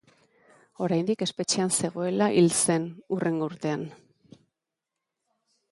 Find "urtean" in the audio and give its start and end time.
3.53-3.87